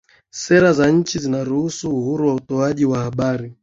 sera 0.39 0.71
za 0.73 0.91
nchi 0.91 1.19
zinaruhusu 1.19 1.95
uhuru 1.97 2.27
wa 2.27 2.33
utoaji 2.35 2.85
wa 2.85 2.99
habari 2.99 3.55